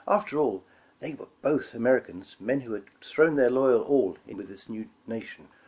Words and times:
After 0.07 0.39
all, 0.39 0.63
they 0.97 1.13
were 1.13 1.27
both 1.43 1.75
Americans, 1.75 2.35
men 2.39 2.61
who 2.61 2.73
had 2.73 2.85
thrown 3.01 3.35
their 3.35 3.51
loyal 3.51 3.83
all 3.83 4.17
in 4.25 4.35
with 4.35 4.47
this 4.49 4.67
new 4.67 4.89
nation. 5.05 5.47